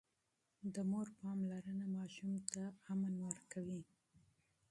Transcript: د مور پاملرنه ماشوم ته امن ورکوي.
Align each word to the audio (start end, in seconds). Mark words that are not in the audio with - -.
د 0.73 0.75
مور 0.89 1.07
پاملرنه 1.19 1.85
ماشوم 1.97 2.33
ته 2.51 2.63
امن 2.91 3.13
ورکوي. 3.27 3.81